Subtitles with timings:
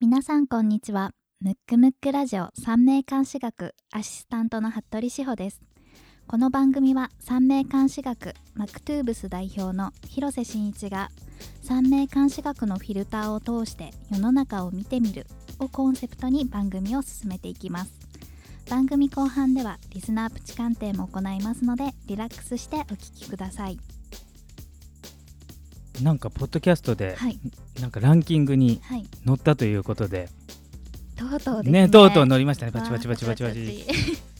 [0.00, 1.10] 皆さんこんにちは。
[1.40, 5.60] ムックムックラジオ三名監視学アシスタントの服部志保です。
[6.28, 11.10] この番組は三名監視学マクトゥーブス代表の広瀬真一が
[11.62, 15.26] 三名監視学のフィルターを通して世の中を見てみる
[15.58, 17.92] をコンセプトに番組を進めていきます。
[18.70, 23.80] 番組後半ではリスナープチ鑑定も行いますのでリラックスしてお聞きください。
[26.02, 27.38] なんかポッドキャストで、はい。
[27.80, 29.06] なんかランキングにはい。
[29.26, 30.28] 載ったということで、
[31.16, 31.82] とうとうですね。
[31.82, 32.72] ねとうとう載りましたね。
[32.72, 33.86] パチパチパチパチパわチ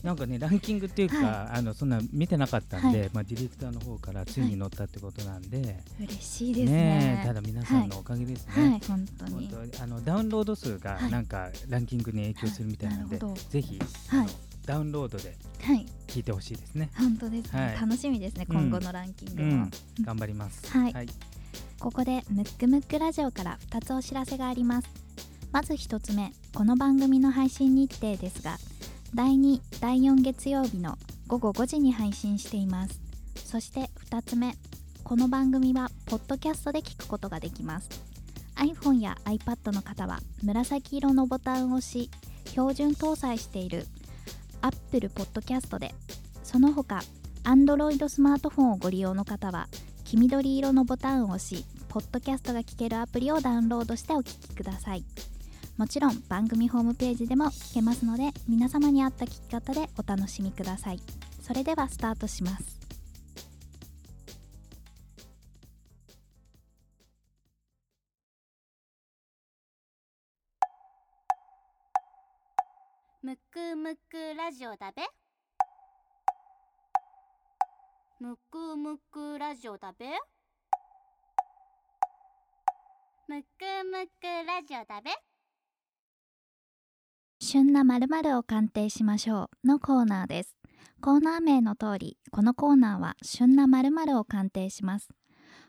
[0.05, 3.11] なんかねランキングっていうか、はあのそんな見てなかったんで、はい。
[3.13, 7.21] まあディレクターの方からついに載ったってことなんで、嬉しいですね。
[7.25, 8.53] えただ皆さんのおかげですね。
[8.71, 8.81] はい。
[8.87, 11.11] 本当本に当あのダウンロード数がはい。
[11.11, 13.79] なんかランキングに影響するみたいなんで、ぜひ、
[14.09, 14.29] はい。
[14.65, 15.87] ダウンロードではい。
[16.07, 16.91] 聞いてほしいですね。
[16.97, 17.81] 本当ですね、はい。
[17.81, 19.71] 楽しみですねうん今後のランキングも、うん、
[20.03, 20.71] 頑張ります。
[20.71, 20.93] はい。
[20.93, 21.09] はい、
[21.81, 24.89] ここでムックムックラジオから2つお知らせがあります。
[25.53, 28.59] まず1つ目この番組の配信日程ですが
[29.15, 30.99] 第2第4月曜日の
[31.29, 33.01] 午後5時に配信しています。
[33.37, 34.57] そして2つ目
[35.05, 37.89] この番組はポッドキャストで聞くことができます。
[38.57, 42.11] iPhone や iPad の方は紫色のボタンを押し
[42.47, 43.87] 標準搭載している
[44.63, 45.95] Apple Podcast で
[46.43, 47.03] その他
[47.45, 49.69] Android スマートフォンをご利用の方は
[50.11, 55.05] 黄緑色のボタンを押しポッドキャストが聞けるアプリをダウンロードしてお聞きください。
[55.77, 61.01] もちろん番組ホームページでも聞けますので皆様に合った聞き方でお楽しみください。
[61.43, 62.81] それではスタートします。
[73.23, 75.03] むくむくラジオだべ。
[78.21, 80.07] むくむくラジオだべ？
[83.29, 83.47] むく
[83.89, 85.11] むくラジオだべ？
[87.39, 90.57] 旬な〇〇を鑑定しましょうのコーナーです。
[91.01, 95.09] コーナー名の通りこのコーナーは旬な〇〇を鑑定します。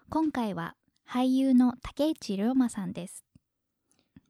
[0.10, 0.74] 今回は
[1.08, 3.24] 俳優の竹内涼真さんです。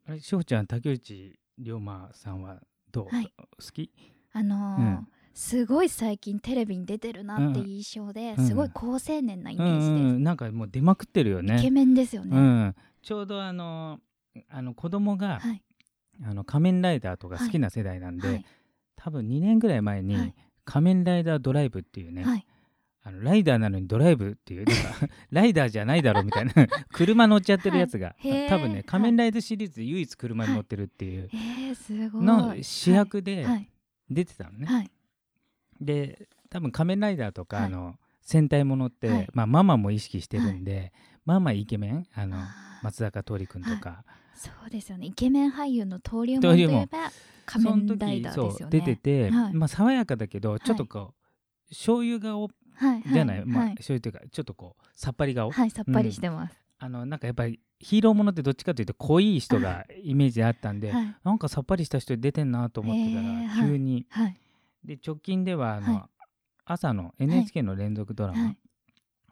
[0.06, 2.60] あれしほちゃん竹内涼真さんは
[2.92, 3.34] どう、はい。
[3.38, 3.90] 好き？
[4.34, 8.48] あのーうんすごい最近テレビに出てるなっていう印象で、うん。
[8.48, 11.58] すごい高青年なイうメージです、んうん、なんかもう出まくってるよね。
[11.60, 14.00] イケメンですよね、うん、ちょうどあの
[14.50, 15.64] あの子供が、はい。
[16.22, 18.46] あの仮面ライダーとか好きな世代なんで、はい。
[18.98, 20.36] 多分2年ぐらい前に、はい。
[20.66, 22.46] 仮面ライダードライブっていうね、はい。
[23.02, 26.54] あのライダーなのにドライブっていうなんか ライダーじゃないだろみたいな
[26.92, 28.50] 車乗っちゃってるやつが、はい。
[28.50, 31.38] 多分ね仮面ライダーシリーズで唯一車に乗ってるっていうい。
[32.22, 33.72] の主役ではい。
[34.10, 34.66] 出てたのね。
[34.66, 34.92] はい
[35.82, 37.66] で多分仮面ライダーとか、はい。
[37.66, 39.28] あの戦隊ものって、はい。
[39.34, 40.94] まあ、ママも意識してるんで、
[41.26, 42.38] まあまあイケメンあの
[42.84, 44.04] 松坂桃李君とか、
[44.36, 45.08] そうですよね。
[45.08, 46.88] イケメン俳優の登竜門といえば
[47.46, 48.34] 仮面ライダーですよね。
[48.34, 49.54] その時そう出てて、はい。
[49.54, 61.16] まあ、爽やかだけどちょっとこう、醤油顔はいじゃない、まあはい、醤油というかちょっとこうさっぱり顔、はい、さっぱりしてます、あのなんかやっぱりヒーローものってどっちかというと濃い人がイメージあったんで、はい。
[61.24, 64.38] なんかさっぱりした人出てんなと思ってたら急に、はい
[64.84, 66.04] で直近ではあの、はい。
[66.66, 68.58] 朝の NHK の連続ドラマ、はい。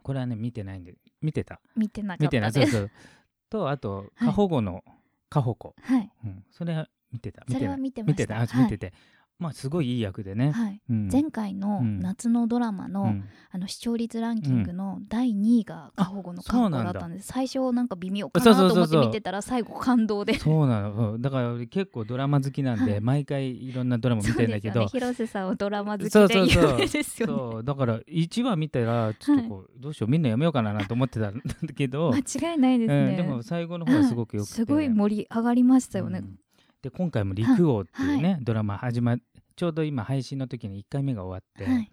[0.02, 1.60] これはね見てないんで見てた。
[1.76, 2.50] 見てなか見ってた。
[2.50, 2.66] ですない。
[2.70, 2.90] そうそう。
[3.50, 4.84] とあと過保護の
[5.30, 6.10] 過保護、はい。
[6.24, 7.44] うん、それは見てた。
[7.50, 8.12] それは見てました。
[8.12, 8.36] 見てた。
[8.36, 8.92] あはい見てて、
[9.38, 10.80] まあすごいいい役でね、はい。
[10.90, 11.08] うん。
[11.12, 12.00] 前回のうん。
[12.00, 13.24] 夏のドラマの,、うん。
[13.50, 16.90] あの視聴率ランキングの第2位が過保護の過保護だ。
[16.90, 17.28] ったんです。
[17.28, 20.34] 最初なんか微妙かなと思って見てたら最後感動で。
[20.34, 21.12] そうなの。
[21.12, 23.00] うんだから俺結構ドラマ好きなんで、はい。
[23.00, 27.32] 毎回いろんなドラマ見てんだけど、ね、広瀬さんはドラマ好きで有名ですよね。
[27.34, 27.64] そう。
[27.64, 31.42] だから1話見たらちょっとこう、 どうしようみんなやめようかななんて思ってたんだ
[31.76, 36.38] けど、 間違いないですね、うん、でも最後の方はすごくよくて、はいすごい盛り上がりましたよね、うん。
[36.82, 39.16] で今回も「陸王」っていうね、はドラマ始ま
[39.58, 41.90] ちょうど今配信の時に1回目が終わって、はい。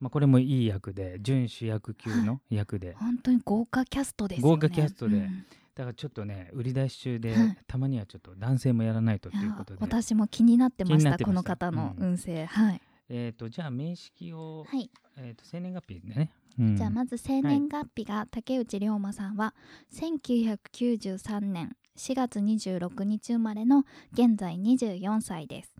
[0.00, 4.52] まあ、これもいい役で準主役級の役で、本当に豪華キャストですよね。
[4.52, 5.16] 豪華キャストで。
[5.16, 5.46] うん。
[5.74, 7.58] だからちょっとね売り出し中で、はい。
[7.66, 9.80] たまにはちょっと男性もやらないとということで。
[9.80, 12.06] 私も気になってましたこの方のうん。
[12.08, 14.90] 運勢、はい、えー、とじゃあ名式を、はい。
[15.16, 16.76] えー、と生年月日でね、うん。
[16.76, 19.54] じゃあまず生年月日が竹内涼真さんは
[19.94, 25.79] 1993年4月26日生まれの現在24歳です。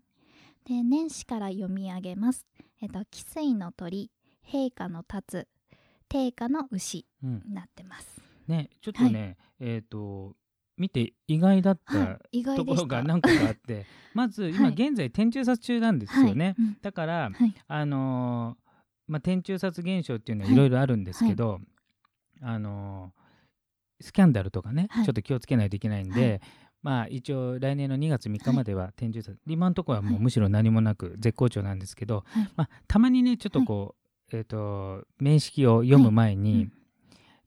[0.66, 2.46] で年始から読み上げます。
[2.82, 4.10] えっと汽水の鳥、
[4.46, 5.48] 陛下の立つ、
[6.08, 7.42] 定下の牛うん。
[7.46, 8.20] になってます。
[8.46, 10.34] ねちょっとね、えっ、と
[10.76, 12.74] 見て意外だっはたい、意外とこ。
[12.74, 14.72] ろが何個かあって まず今はい。
[14.72, 16.54] 現在天中殺中なんですよね、はい。
[16.58, 16.78] うん。
[16.80, 17.54] だから、はい。
[17.68, 18.70] あのー
[19.08, 20.54] まあ、天中殺現象っていうのははい。
[20.54, 21.60] いろいろあるんですけど、
[22.40, 23.20] あのー
[24.02, 25.04] スキャンダルとかね、はい。
[25.04, 26.40] ちょっと気をつけないといけないんで、はい
[26.82, 32.50] まあ一応来年の2月3日までは天中殺、今のところはもうむしろ何もなく絶好調なんですけど、はい。
[32.56, 33.94] まあ、たまにねちょっとこ
[34.32, 36.72] う、えっ、と名式を読む前に、うん。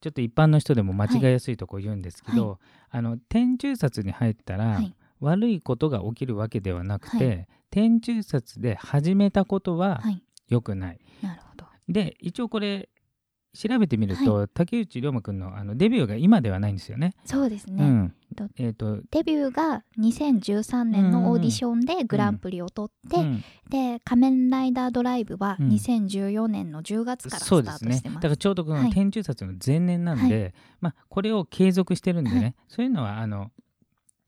[0.02, 2.60] ちょっと一般の人でも間違いやすいとこ言うんですけど、は
[2.90, 4.96] あの天中殺に入ったら、はい。
[5.20, 10.22] 悪いことが起きるわけではなくて、は天中殺で始めたことははい。
[10.50, 11.00] 良くない。
[11.22, 11.66] なるほど。
[11.88, 12.90] で一応これ
[13.56, 17.14] 調べてみると、竹内涼真君のあのデビューが今ではないんですよね。
[17.24, 18.14] そうですね、うん。
[18.36, 25.70] とえーとデビューが2013年のオーディションでグランプリを取って、うんで「仮面ライダードライブ」はうん。
[25.70, 28.16] 2014年の10月からスタそうですねートしてます。
[28.16, 28.90] だからちょうどこのはい。
[28.92, 32.56] 天中殺の前年なんで、まあ、これを継続してるんでね、はい。
[32.68, 33.52] そういうのはあの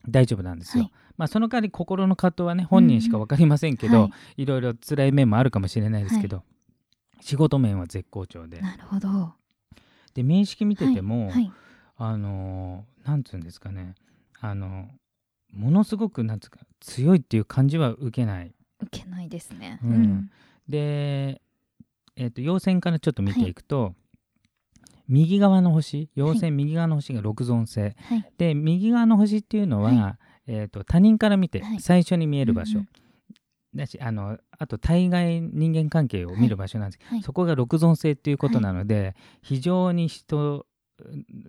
[0.08, 0.84] 大丈夫なんですよ。
[0.84, 0.92] はい。
[1.16, 4.42] まあ、その代わり心の葛藤はね本人しか分かりませんけど、はい。
[4.42, 6.44] いろいろ辛い面もあるかもしれないですけど、
[7.20, 8.60] 仕事面は絶好調で。
[8.60, 9.08] なるほど。
[9.08, 9.34] は
[10.14, 11.52] で面識見てても、いはい。
[11.98, 13.94] あのーなんつうんですかね。
[14.40, 14.88] あの
[15.52, 18.52] ものすごくなんつうか強いっていう感じは受けない。
[18.80, 19.78] 受けないですね。
[19.82, 20.30] うん。
[20.68, 21.40] で、
[22.16, 23.94] えー、と陽線からちょっと見ていくと、
[25.08, 27.92] 右側の星陽線右側の星が六ゾン星、はい。
[28.36, 31.80] で右側の星っていうのは、はえー、と他人から見てはい。
[31.80, 33.05] 最初に見える場所、うんうん
[33.76, 37.22] だしあのあと対外人間関係を見る場所なんです、はい。
[37.22, 40.66] そこが六ゾン星っていうことなので、非常に人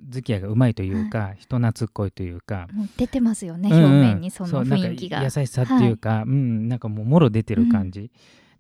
[0.10, 3.86] 付き合いがうまいというか、人懐っこいというか、もう出てますよね、うんうん。
[3.86, 5.24] 表面にその雰囲気が。
[5.24, 8.12] 優しさっていうか、うんなんかもうもろ出てる感じ、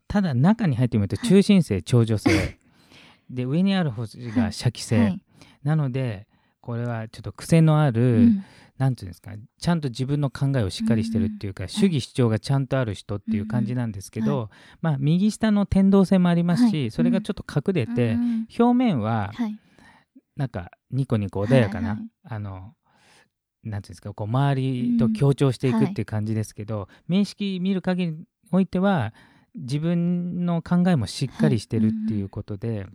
[0.08, 2.30] ただ中に入ってみると中心星長女星
[3.30, 5.22] で上にある星が射器星、はい。
[5.64, 6.28] なので
[6.62, 8.44] これはちょっと癖のある、うん
[8.77, 14.50] なんていうんですかちゃんと自分の考えをしっかりしてるっていうか、主義主張がちゃんとある人っていう感じなんですけど、うんうん
[14.81, 16.91] まあ右下の天動性もありますし、はい。
[16.91, 18.21] それがちょっと隠れて、うん。
[18.21, 19.59] うん表面ははい。
[20.35, 22.74] なんかニコニコ穏やかな、はいはいあの
[23.63, 29.13] なんていうんですかこう周りと協調していくっていう感じですけど、面識見る限りにおいては
[29.56, 32.85] 自分の考えもしっかりしてるっていうことで、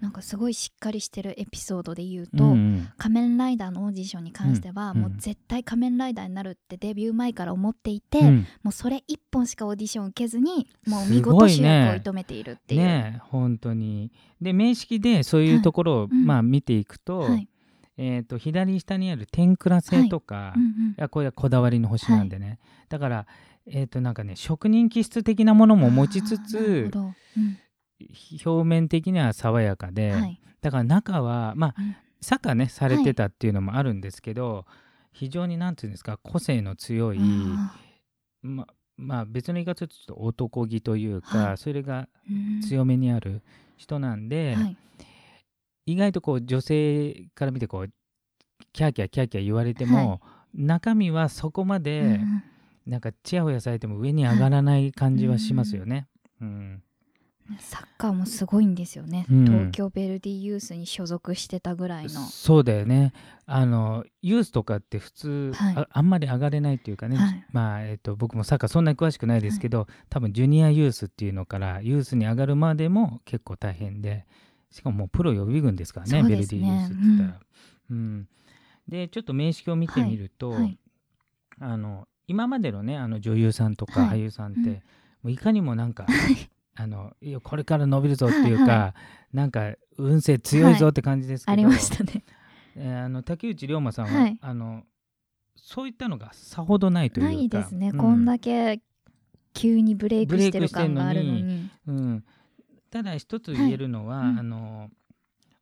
[0.00, 2.88] なんかすごいしっかりしてるエピソードで言ううんと、うん。
[2.98, 4.98] 仮面ライダーのオーディションに関しては、うん。
[4.98, 8.46] もう絶対仮面ライダーになるってデビュー前から思っていて、うん。
[8.62, 12.80] もうそれ一本しかオーディション受けずにもうす見事主役を射止めているっていう。
[12.80, 14.12] ねえ本当に。
[14.40, 16.24] で面識でそういうところを、うん。
[16.24, 17.48] まあ見ていくと,、はい。
[17.96, 20.94] えー、と左下にある天倉星とか、いうんうん。
[20.96, 23.26] やこれはこだわりの星なんでね、だから
[23.66, 27.00] えっ、となんかね職人気質的なものも持ちつつほど。
[27.36, 27.58] うん
[28.44, 30.40] 表面的には爽やかで、はい。
[30.60, 31.96] だから中はまあうん。
[32.20, 34.66] サッカーねされてたっていうのもあるんですけど、
[35.12, 37.76] 非常になんていうんですか個性の強い、あ
[38.42, 38.66] ま
[38.96, 41.58] まあ別の言い方するとちょっと男気というか、はい。
[41.58, 42.08] それが
[42.68, 43.42] 強めにある
[43.76, 44.76] 人なんで、はい。
[45.86, 47.88] 意外とこう女性から見てこう
[48.72, 50.20] キャーキャーキャーキャー言われても、
[50.54, 52.42] 中身はそこまで、うん。
[52.88, 56.08] なんかチヤホヤされても上に上がらない感じはしますよね。
[56.40, 56.82] うん
[57.58, 59.44] サッカーもすごいんですよね、うん。
[59.46, 62.10] 東京ベルディユースに所属してたぐらいの。
[62.10, 63.12] そうだよね。
[63.46, 65.76] あのユースとかって普通、はい。
[65.76, 67.46] ああんまり上がれないっていうかね、はい。
[67.52, 74.26] まあ、えっと僕もサッカーそんなに詳しくないですけど、多分ジュニアユースっていうのからユースに上がるまでも結構大変で
[74.70, 76.28] しかももうプロ予備軍ですからねね。
[76.28, 77.40] ベルディユースって言ったら。
[77.90, 78.28] うん。
[78.86, 80.78] でちょっと名式を見てみると、はい。
[81.60, 84.18] あの今までのねあの女優さんとかはい。
[84.18, 84.66] 俳優さんって、うん。
[84.66, 84.80] も
[85.24, 86.06] ういかにもなんか
[86.80, 88.94] あのいやこれから伸びるぞっていうか、はいは
[89.32, 92.24] なんか運勢強いぞって感じですけど、ありましたね。
[92.76, 94.38] えーあの竹内涼真さんは、はい。
[94.40, 94.84] あの
[95.56, 97.98] そういったのがさほどないというかないですね、うん。
[97.98, 98.80] こんだけ
[99.52, 101.70] 急にブレイクしてる感があるのに。
[101.88, 102.24] うん、
[102.92, 104.28] ただ一つ言えるのは、はい。
[104.28, 104.38] うん。
[104.38, 104.90] あの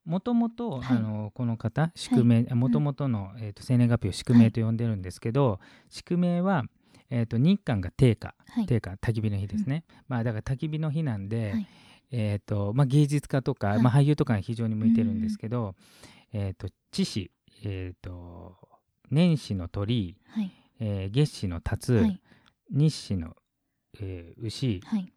[0.04, 0.98] もともとはい。
[0.98, 6.64] あのこの方宿命もともとの、えー、と生年月日を宿命と呼んでるんですけど、宿命は、
[7.10, 8.66] えー、と日韓が定価はい。
[8.66, 11.66] 定価焚き火の日ですね、まあだから焚き火の日なんで、はい。
[12.12, 13.82] えーとまあ、芸術家とか、はい。
[13.82, 15.74] まあ、俳優とかに非常に向いてるんですけど、
[16.32, 17.30] えー、と知子、
[17.64, 18.56] えー、と
[19.10, 20.50] 年始の鳥、はい。
[20.78, 22.20] えー月始の辰、はい。
[22.70, 23.34] 日始の、
[24.00, 24.80] えー牛。
[24.84, 25.12] はい。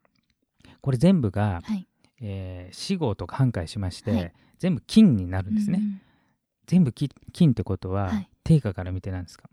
[0.82, 1.88] これ全部が、はい。
[2.22, 4.34] えー死号とか半壊しまして、はい。
[4.58, 6.02] 全部金になるんですね、うん
[6.66, 8.30] 全部き金ってことは、はい。
[8.44, 9.50] 定価から見てなんですか？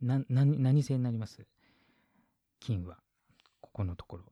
[0.00, 1.44] な何何星になります？
[2.66, 2.96] 金は？
[3.60, 4.24] ここのところ、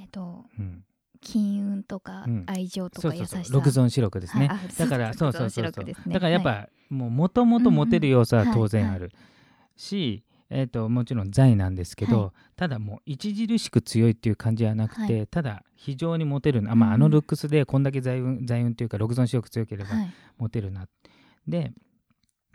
[0.00, 0.84] えっとうん、
[1.20, 2.44] 金運とかうん。
[2.46, 3.36] 愛情とそうか優しさ。
[3.36, 3.44] そう。
[3.44, 4.58] そう六尊四六ですね、はい。
[4.58, 5.72] あだからそうそうそう。
[5.72, 5.94] そう、ね。
[6.08, 8.54] だからやっぱ、はもともとモテる要素はうんうん。
[8.54, 9.10] 当然ある、
[9.76, 20.12] し、えー、ともちろん財なんですけど、はただもう著しく強いっていう感じはなくて、はただ非常にモテるな、まあ、あのルックスでこんだけ財運財運というか六尊四六強ければはい。
[20.38, 20.86] モテるな、
[21.48, 21.72] で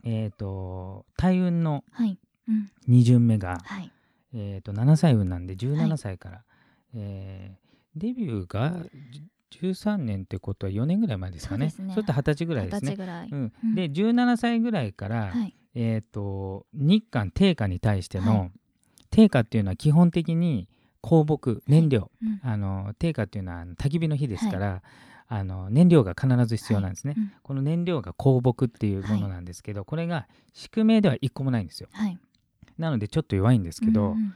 [0.03, 2.17] えっ、と大運のはい。
[2.47, 2.71] うん。
[2.87, 3.91] 2巡目が、はい
[4.33, 5.97] えー、と7歳運なんでは17い。
[5.97, 6.43] 歳から、
[6.93, 11.69] えーデビューがじ13年ってことは4年ぐらい前ですかね。
[11.69, 11.95] そうですね。
[11.97, 12.91] れと20歳ぐらいですね。
[12.91, 13.29] 二十歳ぐらい。
[13.29, 13.53] うん。
[13.63, 13.75] うん。
[13.75, 15.53] で17歳ぐらいから、はい。
[15.75, 18.49] えー、と日韓定価に対しての、は
[19.09, 20.69] 定価っていうのは基本的に
[21.01, 22.39] 香木燃料、うん。
[22.43, 24.81] あの定価っていうのは焚き火の日ですから、
[25.27, 27.15] あの燃料が必ず必要なんですね。
[27.17, 27.31] うん。
[27.43, 31.89] この燃料が香木っていうものなんですけど、これが宿命では1個もないんですよ。
[32.81, 34.33] はいなのでちょっと弱いんですけど、うんうん。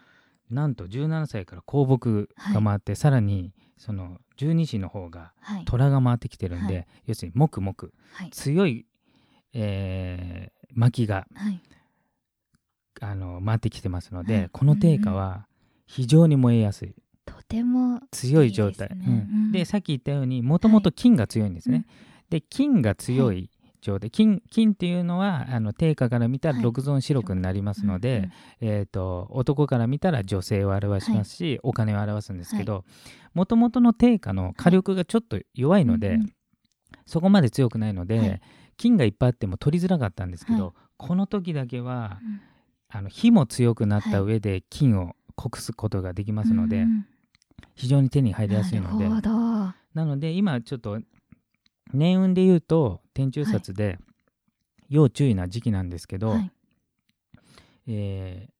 [0.49, 5.65] なんと17歳から香木が回って、さらにその十二支の方がはい。
[5.65, 6.87] 虎が回ってきてるんで、はい。
[7.07, 8.29] 要するに木木はい。
[8.31, 8.85] 強い、
[9.53, 11.61] えー薪がはい。
[13.01, 14.49] あの回ってきてますので、はい。
[14.51, 15.47] この定価は
[15.87, 16.95] 非常に燃えやすい。
[17.25, 18.89] とても強い状態。
[18.91, 19.51] うんうん。
[19.51, 21.85] でさっき言ったようにもともと金が強いんですね、
[22.29, 23.49] で金が強い
[23.85, 24.09] 状態。
[24.11, 26.63] 金金っていうのはあの定価から見たらはい。
[26.63, 32.83] 六尊四六になりますので、えー、と男から見たら女性を表しますし、お金を表すんですけど
[33.33, 36.33] もともとの定価の火力がちょっと弱いので、うんうん
[37.07, 38.41] そこまで強くないので、はい。
[38.77, 40.73] 金がいっぱいあっても取りづらかったんですけど、はい。
[40.97, 42.41] この時だけはうん。
[42.89, 47.05] あの火も強くなった上で金を濃すことができますので、うんうん
[47.73, 49.09] 非常に手に入りやすいので。
[49.09, 50.99] なので今ちょっと
[51.93, 53.97] 年運で言うと天中札で
[54.89, 56.51] 要注意な時期なんですけど、はい。
[57.87, 58.55] えー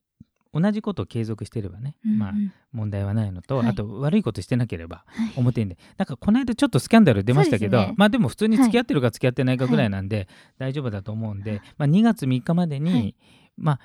[0.57, 2.19] 同じことを継続してればね、うんうん。
[2.19, 2.33] まあ
[2.71, 3.67] 問題はないのと、はい。
[3.67, 5.33] あと悪いことしてなければはい。
[5.35, 7.93] 表にでなんかこの間ちょっとスキャンダル出ましたけど、ね。
[7.97, 13.15] まあでも普通に付き合ってるか付き合ってないかぐらいなんで、大丈夫だと思うんで、まあ、2月3日までに、はい。
[13.57, 13.79] まあ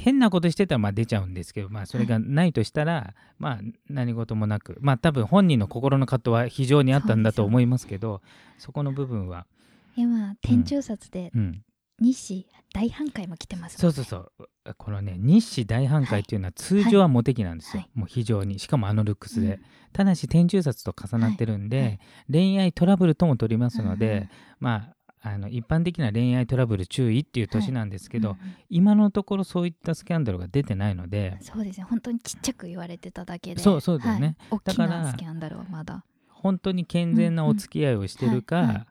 [0.00, 8.22] 変なことしてたらまあ出ちゃうんですけど、まあ、それがないとしたら、まあ何事もなくまあ多分本人の心の葛藤は非常にあったんだと思いますけど
[8.58, 9.46] そこの部分は、
[9.96, 11.62] 今天中札でうん、
[12.00, 14.32] 日誌大半壊も来てますそうそうそう。
[14.76, 17.98] このね日誌大反対っていうのは通常はモテ期なんですよ、はい。
[17.98, 18.58] もう非常に。
[18.58, 19.60] しかもあのルックスで、うん。
[19.92, 22.00] ただし天中札と重なってるんで、はいはい。
[22.30, 24.28] 恋愛トラブルとも取りますので、
[24.60, 28.54] まああの一般的な恋愛トラブル注意っていう年なんですけど、うんうん。
[28.70, 31.84] 今のところそういったスキャンダルが出てないのでそうですね。
[31.84, 33.60] 本当にちっちゃく言われてただけで。
[33.60, 34.36] そうそうだよね。
[34.38, 36.04] はい、大きだからなスキャンダルはまだ。
[36.28, 38.86] 本当に健全なお付き合いをしてるか、うんうんはいはい。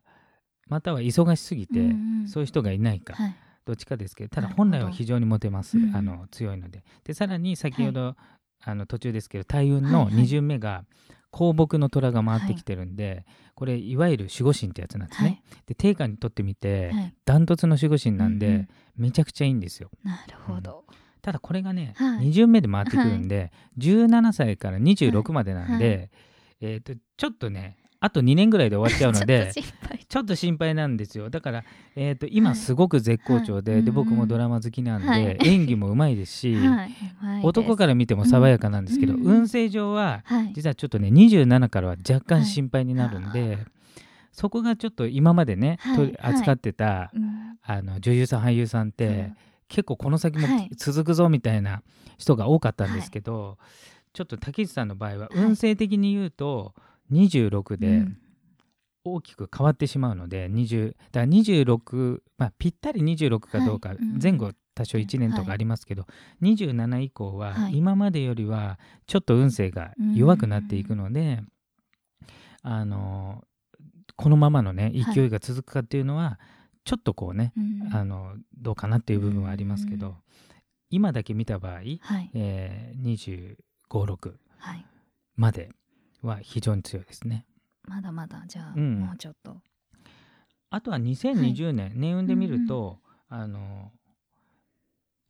[0.68, 2.28] または忙しすぎて、うんうん。
[2.28, 3.36] そういう人がいないか、はい。
[3.66, 6.84] どっちかですけどただ本来は非常にモテます、あの強いので。
[7.04, 8.16] でさらに先ほど、
[8.64, 10.24] あの途中ですけど大運のはいはい。
[10.24, 10.86] 2巡目が
[11.32, 17.14] 香木の虎が回ってきてるんで、これいわゆる守護神ってやつなんですね、で定家にとってみてはい。
[17.26, 18.68] ダントツの守護神なんで、うんうん。
[18.98, 19.90] めちゃくちゃいいんですよ。
[20.04, 20.86] なるほど、
[21.22, 22.30] ただこれがね、はい。
[22.30, 26.10] 2巡目で回ってくるんで、17歳から26までなんで、はい。
[26.62, 30.06] えー、とちょっとねあと2年ぐらいで終わっちゃうので ちょっと心配。
[30.10, 31.30] ちょっと心配なんですよ。
[31.30, 31.64] だから、
[31.96, 33.82] えー、と今すごく絶好調で,、ではい。
[33.82, 33.96] うんうん。
[33.96, 35.38] 僕もドラマ好きなんで、はい。
[35.44, 36.66] 演技もうまいですし、はい、
[37.18, 39.22] はい男から見ても爽やかなんですけど、うん。
[39.24, 40.54] 運勢上ははい。
[40.54, 43.60] 実はちょっとね27からは若干心配になるんで、
[44.32, 45.78] そこがちょっと今までね、
[46.22, 47.58] 扱ってた、うん。
[47.62, 49.36] あの女優さん俳優さんって、うん
[49.70, 50.70] 結構この先もはい。
[50.76, 51.84] 続くぞみたいな
[52.18, 53.58] 人が多かったんですけど、
[54.14, 55.30] ちょっと竹内さんの場合ははい。
[55.36, 56.74] 運勢的に言うと
[57.12, 58.18] 26うでん。
[59.06, 63.98] 大きく変わってしまうので、20だから26、まあ、ぴったり26かどうか、はい。
[64.00, 64.20] うん。
[64.22, 66.06] 前後多少1年とかありますけど、
[66.42, 67.78] 27以降ははい。
[67.78, 71.42] 今までよりはちょっと運勢が弱くなっていくので、
[72.62, 73.44] あの
[74.16, 75.16] このままのねはい。
[75.16, 76.40] 勢いが続くかっていうのは、
[76.84, 77.94] ちょっとこうね、うん。
[77.96, 80.14] あのどうかなっていう部分はありますけど、うん。
[80.90, 81.96] 今だけ見た場合、はい。
[82.34, 83.56] えー、
[83.90, 84.86] 2526はい。
[85.36, 85.70] まで
[86.22, 87.46] は非常に強いですね。
[87.88, 89.00] まだまだじゃあ、うん。
[89.00, 89.58] もうちょっと。
[90.70, 93.92] あとは2020年、年運で見ると、あの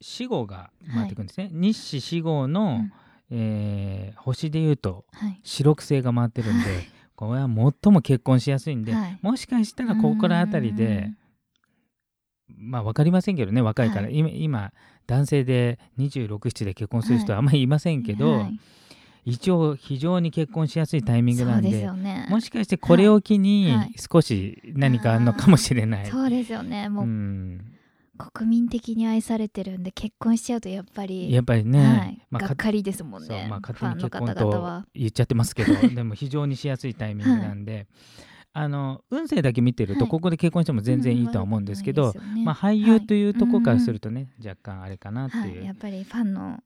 [0.01, 2.91] 死号が回ってくるんですね、日死死号の、うん。
[3.31, 5.39] えー星でいうとはい。
[5.43, 6.87] 四六星が回ってるんで、はい。
[7.15, 9.19] これは最も結婚しやすいんで、はい。
[9.21, 11.11] もしかしたらここら辺りで、
[12.47, 14.17] まあ分かりませんけどね若いから、はい。
[14.17, 14.73] 今今
[15.07, 18.59] 男性で267で結婚する人はあんまりいませんけど、はい
[19.25, 22.27] 一応非常に結婚しやすいタイミングそうんでね。
[22.29, 23.95] もしかしてこれを機にはい。
[23.97, 26.05] 少し何かあるのかもしれない。
[26.07, 26.89] そうですよね。
[26.89, 27.75] もう、うん。
[28.33, 32.25] 国民的に愛されてるんで結婚しちゃうとやっぱりやっぱりね、はい。
[32.29, 34.85] まあがっかりですもんね、まあ、勝手に結婚方々とは。
[34.93, 37.87] 言っちゃってますけどでも非常にしやすいタイミングなんで、
[38.51, 40.09] あの運勢だけ見てるとはい。
[40.09, 43.85] ここで結婚しても全然いいとは思うんですけど、まあ、俳優というところからはい。
[43.85, 46.59] するとね、若干あれかなってはい、いう、やっぱりファンの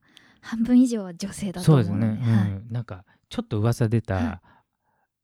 [0.44, 1.82] 半分以上は女性だとそう。
[1.82, 2.40] 思うのでですね、うん。
[2.40, 2.74] はい。
[2.74, 4.40] なんかちょっと噂出た、はい。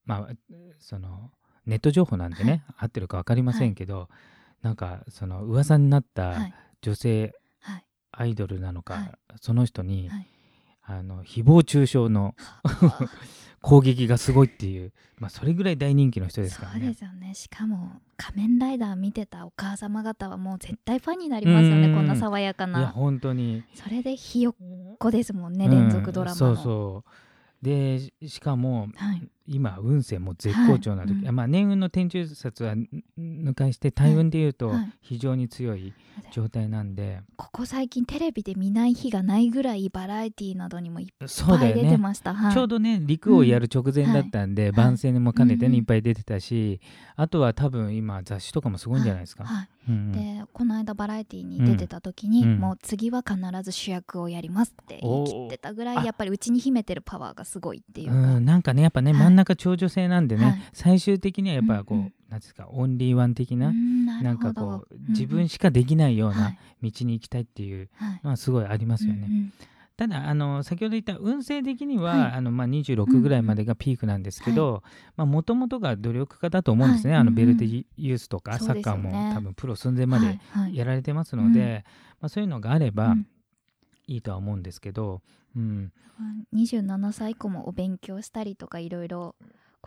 [0.06, 0.34] まあ
[0.80, 1.32] その
[1.66, 4.10] ネット情報なんでね、合ってるか分かりませんけど、
[4.62, 6.54] なんかその噂になったはい。
[6.82, 7.86] 女性はい。
[8.12, 9.12] アイドルなのか、はい。
[9.42, 10.28] その人に、はい
[10.92, 12.34] あの誹謗中傷の
[13.62, 16.94] 攻撃がすごいっていう、まあ、それぐらい大人気の人ですからそうでね。
[16.96, 17.34] すよね。
[17.36, 21.82] しかも仮面ライダー見てたお母様方はもう絶対ファンになりますようん。
[21.82, 25.72] ねこんな爽やかいやな本当に、それでひよっこですもんね、うん。
[25.72, 26.56] 連続ドラマの。
[26.56, 27.12] そうそう。
[27.62, 31.26] でししかもはい今運勢も絶好調な時、はい。
[31.26, 31.36] うん。
[31.36, 32.88] まあ年運の天中殺はん
[33.18, 34.94] 抜かして大運でいうとはい。
[35.02, 35.94] 非常に強い
[36.32, 42.54] 状態なんで、ここ最近テレビで見ない日がないぐらいバラエティーなどにもいっぱい出てねました、はい。
[42.54, 46.80] ちょうどね陸をやる直前だったんで、番宣も兼ねてうんうんねいっぱい出てたし、
[47.16, 49.46] あとは多分今雑誌とかもすごいんじゃないですか。
[49.46, 49.70] はい。
[49.90, 50.12] うんうん。
[50.12, 52.60] でこの間バラエティーに出てた時に、うん。
[52.60, 59.22] もう次は必ず主役をやりますって言い切ってたぐらいやっぱりうちに秘めてるパワーがすごいっていうか、うん、なんかねやっぱね、はい。
[59.22, 60.62] 真ん中長女性なんでね、はい。
[60.74, 62.14] 最終的にはやっぱこう、うんうん。
[62.30, 65.08] なんですかオンリーワン的な、うんななんかこう、うん。
[65.10, 66.60] 自分しかできないようはない。
[66.84, 68.20] 道に行きたいっていうはい。
[68.24, 69.28] のはすごいありますよね。
[69.30, 69.54] うんうん。
[69.98, 72.32] ただあの先ほど言った運勢的には、はい。
[72.32, 74.82] あのまあ、26ぐらいまでがピークなんですけど
[75.18, 77.58] もともとが努力家だと思うんですね、あのはいうんうん。
[77.58, 80.40] ベルテユースとか、そうサッカーですよねも多分プロ寸前まで
[80.72, 81.84] やられてますので、
[82.22, 83.28] まあ、そういうのがあればうん。
[84.08, 85.22] いいとは思うんですけど、
[85.56, 85.92] うん、
[86.54, 89.36] 27歳以降もお勉強したりとかいろいろ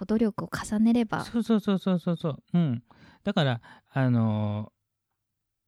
[0.06, 1.24] 努力を重ねれば。
[1.24, 2.82] そうそうそうそうそうそう、うん、
[3.24, 3.60] だから
[3.92, 4.72] あの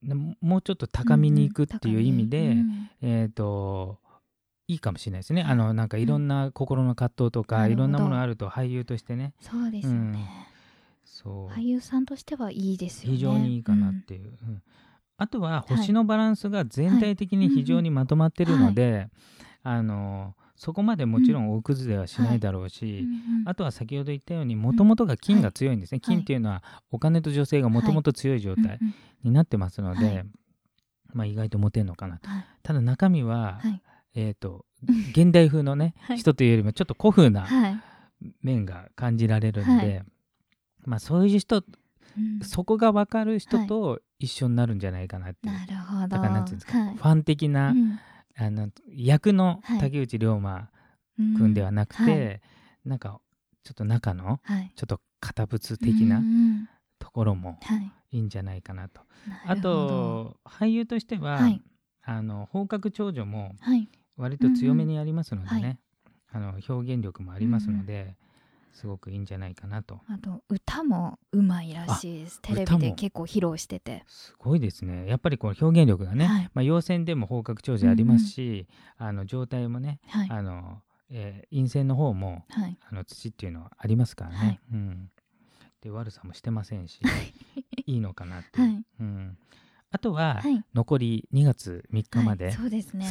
[0.02, 3.98] ねももうちょっと高みに行くっていう意味で、うんうんえっ、と
[4.66, 5.42] いいかもしれないですね。
[5.42, 7.84] あのなんかいろんな心の葛藤とか、なるほど。
[7.84, 10.26] いろんなものがあると俳優としてね、そうですよね、
[11.04, 11.54] そう。
[11.54, 13.16] 俳優さんとしてはいいですよね。
[13.16, 14.38] 非常にいいかなっていう。
[14.42, 14.62] うん。
[15.16, 19.08] あとは星のバランスが全体的に非常にまとまってるので、
[19.64, 23.06] あのそこまでもちろん大崩れはしないだろうし、
[23.44, 26.16] あとは先ほど言ったようにもともとが金が強いんですね、はい。
[26.16, 28.78] 金っていうのはお金と女性がもともと強い状態
[29.24, 30.24] になってますので、はい。
[31.12, 32.28] まあ、意外とモテんのかなと。
[32.28, 32.44] はい。
[32.62, 33.82] ただ中身は、はい。
[34.16, 34.64] えー、と
[35.10, 36.18] 現代風のね、 はい。
[36.18, 37.80] 人というよりもちょっと古風なはい。
[38.42, 40.04] 面が感じられるんで、は
[40.84, 41.64] まあ、そういう人
[42.16, 42.40] うん。
[42.42, 45.48] そこが分かる人と一緒になるんじゃないかなって。
[45.48, 46.08] いう、なるほど。
[46.08, 46.94] だからなんていうんですか、はい。
[46.94, 47.98] ファン的な、うん
[48.36, 49.80] あの役のはい。
[49.80, 50.68] 竹内涼真
[51.18, 51.36] うん。
[51.36, 52.40] 君ではなくて、はい。
[52.84, 53.20] なんか
[53.62, 54.72] ちょっと中のはい。
[54.74, 56.22] ちょっと堅物的な
[56.98, 57.92] ところもはい。
[58.12, 59.00] いいんじゃないかなと。
[59.44, 59.88] あなるほど。
[59.88, 61.62] と俳優としては、はい。
[62.02, 63.88] あの放課長女もはい。
[64.16, 65.80] 割と強めにやりますのでね、
[66.30, 68.16] あの表現力もありますので、
[68.74, 70.00] すごくいいんじゃないかなと。
[70.08, 72.40] あと歌もうまいらしいです。
[72.42, 74.04] テレビで結構披露してて。
[74.08, 75.06] すごいですね。
[75.08, 76.50] やっぱりこの表現力がね、はい。
[76.52, 78.66] まあ、陽線でも放課長女ありますし、
[78.98, 80.28] あの状態もねはい。
[80.30, 82.76] あの、えー陰線の方もはい。
[82.90, 84.60] あの土っていうのはありますからね、はい。
[84.72, 85.10] うん、
[85.80, 87.00] で悪さもしてませんし
[87.86, 88.84] いいのかなってはい。
[89.00, 89.38] うん、
[89.94, 90.60] あとは、はい。
[90.74, 92.58] 残り2月3日まはいでス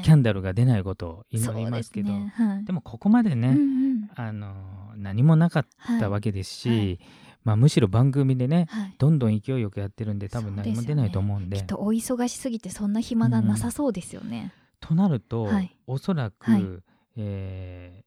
[0.02, 2.34] キャンダルが出ないことを祈りますけど、ですね。
[2.36, 2.65] はい。
[2.65, 4.10] でもここまでね、うんうん。
[4.15, 4.54] あの
[4.98, 5.65] 何もなかっ
[6.02, 7.00] たわけですし、はい。
[7.46, 8.96] まあ、むしろ番組でねはい。
[8.98, 11.56] どんどん勢いよくやってるんで多分何も出ないと思うんで。
[11.56, 15.74] きっとお忙しすぎてそんな暇がなさそうですよね、となると、はい。
[15.88, 16.65] おそらく、はい。
[17.15, 18.04] えー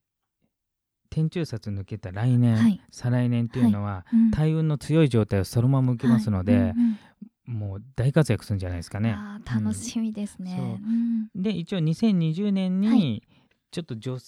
[1.09, 2.79] 天中殺抜けた来年、はい。
[2.91, 4.31] 再来年っていうのは、うん。
[4.33, 6.63] 大運の強い状態をそのまま受けますので、はい。
[6.63, 6.99] うんうん
[7.47, 9.17] もう大活躍するんじゃないですかね。
[9.45, 10.67] 楽しみですね、そう。
[10.67, 11.29] うん。
[11.35, 13.23] で一応2020年はに
[13.71, 14.19] ちょっと女、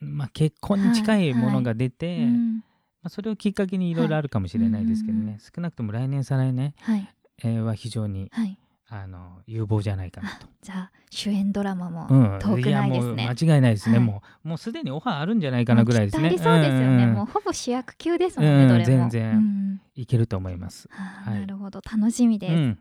[0.00, 2.56] まあ、結婚に近いものが出て、うん。
[2.56, 2.62] ま
[3.04, 5.40] あ、それをきっかけにいろいろあるかもしれないですけどね、はい。
[5.40, 7.08] 少なくとも来年再来年、はい。
[7.44, 10.46] えーは非常にはいあの有望じゃないかなと。
[10.62, 14.06] じゃあ主演ドラマもうん、遠くないですね、う間違いないですね、はい。
[14.06, 16.28] もうもうすでにオファーあるんじゃないかなぐらいですね。
[16.30, 18.84] そうですよね、んんもうほぼ主役級ですもんね、うんどれも。
[18.86, 19.36] 全然。
[19.36, 19.80] うん。
[19.96, 20.88] いけると思います。
[20.92, 21.40] はい。
[21.40, 21.80] なるほど。
[21.80, 22.78] 楽しみです、うん、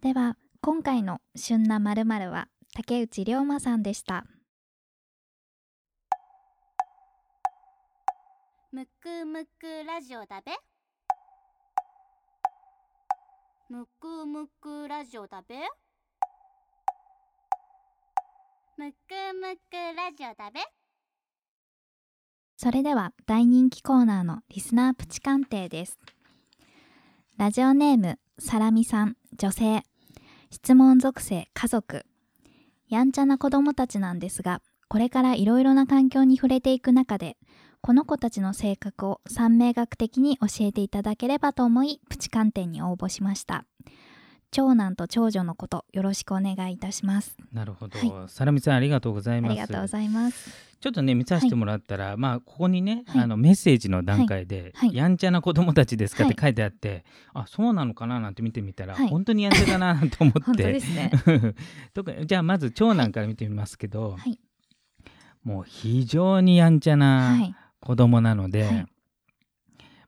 [0.00, 4.24] では今回の旬なまるまるは竹内涼真さんでした。
[8.72, 10.52] むくむくラジオだべ
[13.70, 15.56] むくむくラジオだべ？
[18.78, 18.94] むく
[19.38, 20.60] むくラジオだべ？
[22.56, 25.98] それでは大人気コーナーのリスナープチ鑑定です。
[27.36, 29.82] ラジオネームサラミさん女性。
[30.50, 32.06] 質問属性家族。
[32.88, 37.36] やんちゃな子供たちなんですがこれからいろいろな環境に触れていく中で
[37.80, 43.64] この子たちの性格を三名学的に教えていただければと思いプチ鑑定に応募しました。
[44.50, 47.36] 長男と長女のことよろしくお願いいたします。
[47.52, 49.50] なるほど、はサラミさんありがとうございます。
[49.52, 50.50] ありがとうございます。
[50.80, 53.24] ちょっとね見させてもらったら、まあここにね、はい。
[53.24, 54.88] あのメッセージの段階で、はい。
[54.88, 54.96] はい。
[54.96, 56.34] やんちゃな子供たちですかっはい。
[56.34, 59.08] て書いてあって、あそうなのかななんて見てみたら、はい。
[59.08, 60.72] 本当にやんちゃだななんて思って。
[60.72, 61.10] ね。
[62.26, 64.38] じゃあまず長男から見てみますけど、はい。
[65.42, 68.74] もう非常にやんちゃはない子供なので、はい。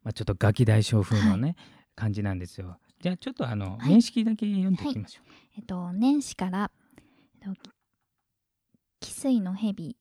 [0.03, 1.57] まあ、ちょっとガキ大将風のね、
[1.95, 2.79] 感じなんですよ。
[3.01, 3.91] じゃあちょっとあの、はい。
[3.91, 5.33] 面識だけ読んでいきましょう。
[5.57, 6.71] えっと年始から、
[7.43, 7.71] えっと、
[9.01, 9.97] 汽水の蛇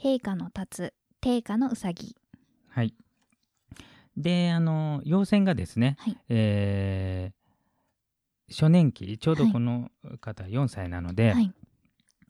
[0.00, 2.16] 陛下の立つ定下のうさぎ。
[2.68, 2.94] はい。
[4.16, 6.18] で、あの、陽線がですね、はい。
[6.28, 7.40] えー
[8.52, 11.52] 初年期、ちょうどこの方4歳なので、はい。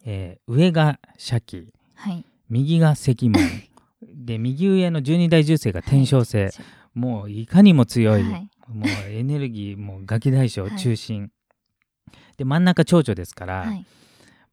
[0.05, 2.27] えー上が社記、はい。
[2.51, 3.41] 右が石門、
[4.03, 6.49] で、右上の12代重星が天正星、
[6.95, 8.51] もういかにも強い、はい。
[8.69, 10.77] もうエネルギー、もうガキ大将はい。
[10.77, 11.31] 中心。
[12.37, 13.87] で、真ん中長女ですから、はい。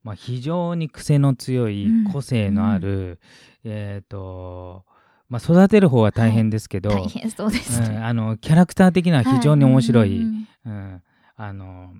[0.03, 2.11] まあ、非常に癖の強いうん。
[2.11, 3.19] 個性のある、
[3.63, 4.85] えっ、と、
[5.29, 6.89] まあ、育てる方は大変ですけど、
[7.47, 7.81] うです。
[7.81, 11.03] うんね、あのキャラクター的には非常に面白い、うんうんうん。
[11.35, 11.93] あの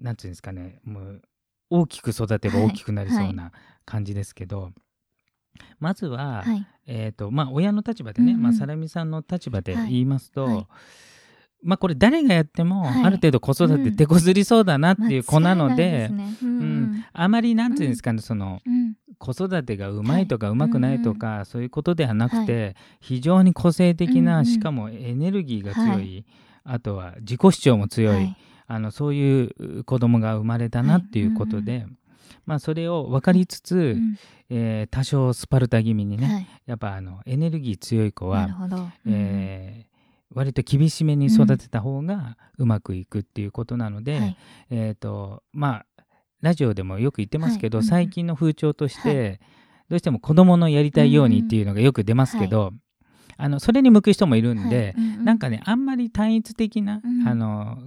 [0.00, 1.22] なんていうんですかねもう
[1.70, 3.52] 大きく育てば大きくなりそうな
[3.84, 4.72] 感じですけど、
[5.78, 6.66] まずは、はい。
[6.86, 8.42] えーとまあ、親の立場でね、うんうん。
[8.42, 9.90] まあ、サラミさんの立場ではい。
[9.90, 10.66] 言いますと、はい。
[11.62, 13.04] まあ、これ誰がやっても、はい。
[13.04, 16.48] ある程度子育て手こずりそうだなっていう子なので,、うん。
[16.48, 17.04] うん。
[17.12, 18.94] あまりなんていうんですかね、そのうん。
[19.18, 26.24] 子育てがうまいとかうまくないとか、そういうことではなくて、は非常に個性的な、しかもエネルギーが強い、はい。
[26.64, 28.36] あとは自己主張も強い、はい。
[28.66, 31.86] あのそういう子供が生まれたなっていうことで、
[32.46, 34.16] まあ、それを分かりつつ、うん。
[34.50, 36.46] えー多少スパルタ気味にね、はい。
[36.66, 39.92] やっぱあのエネルギー強い子はなる、ほど、えー
[40.34, 44.36] 割と厳しめに育てた方がうまくいくっていうことなので、はい。
[44.70, 46.04] えっ、とまあ
[46.40, 47.84] ラジオでもよく言ってますけど、はい。
[47.84, 49.46] うん最近の風潮として、は
[49.90, 52.72] どうしても子供のやりたいようにっていうのがよく出ますけど、
[53.36, 55.04] あのそれに向く人もいるんで、はい。
[55.04, 55.24] うんうん。
[55.24, 57.28] なんかねあんまり単一的な、うん。
[57.28, 57.78] あの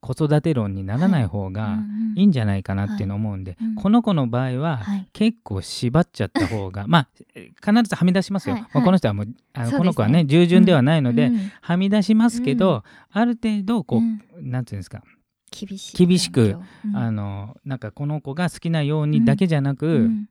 [0.00, 1.78] 子育て論にならない方が
[2.16, 2.22] い。
[2.22, 3.74] いんじゃないかなっていうのを思うんで、うん。
[3.74, 5.08] この子の場合は、はい。
[5.12, 8.62] 結構縛っちゃった方が まあえ必ずはみ出しますよ、はい。
[8.62, 11.50] はいまあこの人はもうあのこの子はね従順ではないので、うん。
[11.60, 12.76] はみ出しますけど、
[13.14, 13.20] うん。
[13.20, 14.02] ある程度こう、う
[14.42, 14.50] ん。
[14.50, 15.02] なんていうんですか
[15.50, 16.56] 厳しい厳しく
[16.94, 20.28] あのなんかこの子が好きなようにだけじゃなく、うん。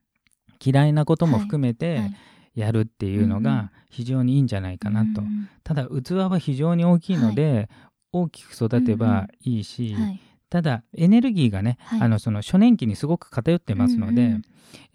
[0.64, 2.14] 嫌いなことも含めはてい。
[2.60, 7.68] やるっていうのが非常にいいんじゃないかなと、うんただ器は非常に大きいので、
[8.12, 10.20] 大きく育てばいいし、はい。
[10.50, 12.00] ただエネルギーがね、はい。
[12.02, 14.42] あのその初年期にすごく偏ってますので、うんうん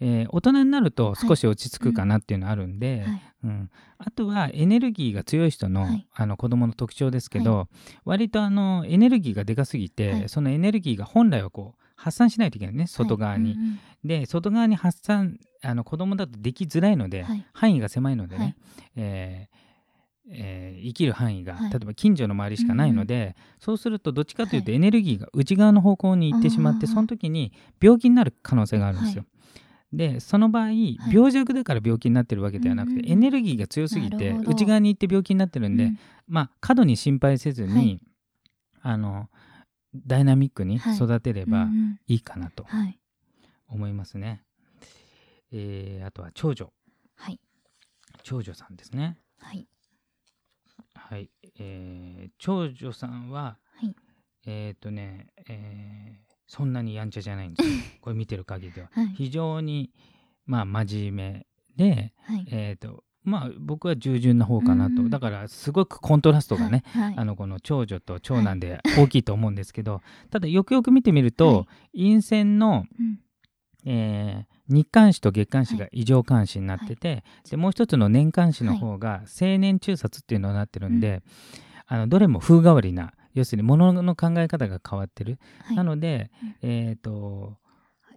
[0.00, 3.22] えー大人になると少し落ち着くかなっていうのはあるんで、はい。
[3.44, 6.06] うん、あとはエネルギーが強い人の,、はい。
[6.14, 7.68] あの子供の特徴ですけど、
[8.04, 10.28] 割とあのエネルギーがでかすぎて、はい。
[10.28, 13.50] そのエネルギーが本来はこう発散しないといけないね外側に。
[13.50, 13.78] はいうん。
[14.04, 17.46] で外側に発散あの子供だとできづらいので、はい。
[17.52, 18.56] 範囲が狭いのでね、はい。
[18.96, 19.63] えー
[20.30, 21.70] えー生きる範囲が、はい。
[21.70, 24.76] 例えば近所の周りしかないので、そうするとどっちかというとはい。
[24.76, 26.92] エネルギーが内側の方向に行ってしまって、あー。
[26.92, 29.24] その時に病気になる可能性があるんですよ。
[29.92, 30.70] でその場合、
[31.12, 33.12] 病弱だから病気になってるわけではなくて、うんうんうん。
[33.12, 35.98] エネルギーが強すぎて内側に行って病気になってるんで、うん。
[36.26, 38.00] まあ過度に心配せずに、はい。
[38.82, 39.30] あの
[40.06, 42.00] ダイナミックに育てればうんうん。
[42.08, 42.98] いいかなとはい。
[43.68, 44.42] 思いますね。
[45.52, 46.72] えーあとは長女。
[47.16, 47.40] はい。
[48.22, 49.16] 長女さんですね。
[49.38, 49.66] はい
[50.94, 53.94] はい、えー長女さんは、はい。
[54.46, 57.74] えっ、とね、えーそんなにやんちゃじゃないんですよ。
[58.02, 58.90] これ見てる限りでは。
[58.92, 59.08] はい。
[59.14, 59.90] 非常に、
[60.46, 62.46] まあ、真面目で、はい。
[62.50, 65.02] えっ、と、まあ、僕は従順な方かなと。
[65.02, 65.10] うん。
[65.10, 67.14] だから、すごくコントラストがね、はい。
[67.16, 73.20] あの、この長女と長男で大きいと思うんですけど、ただ、よくよく見てみると、は陰線の、うん。
[73.86, 81.22] えー日刊子と月刊子が異常監視になってて、でもう一つの年刊子の方が青年中殺っていうのになってるんで、
[81.86, 85.76] あのどれも風変わりな要するに物の考え方が変わってる、はい。
[85.76, 86.30] なので、
[86.62, 86.70] うん。
[86.70, 87.58] えっ、とよ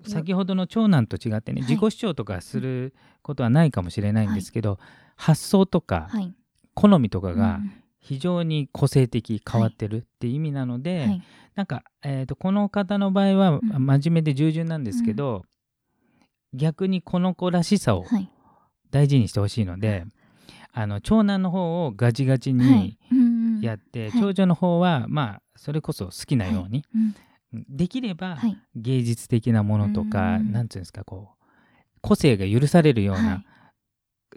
[0.03, 1.71] 先ほどの長男と違ってね、はい。
[1.71, 4.79] 自己主張とかすることはないかもしれないんですけど、
[5.15, 6.33] 発想とかはい。
[6.75, 11.23] 好みとかがうん非常に個性的変わってるって意味なので、はい。
[11.55, 13.85] なんか、えー、とこの方の場合はうん。
[13.85, 15.43] 真面目で従順なんですけど、
[16.53, 18.29] 逆にこの子らしさをはい。
[18.89, 20.05] 大事にしてほしいので、
[20.71, 22.97] あの長男の方をガチガチはにい。
[23.11, 24.21] うんうんやって、はい。
[24.21, 27.65] 長女の方はまあそれこそ好きなように、うん。
[27.69, 28.57] できればはい。
[28.75, 30.51] 芸術的なものとか、うん。
[30.51, 31.45] なんていうんですかこう
[32.01, 33.45] 個性が許されるようはない。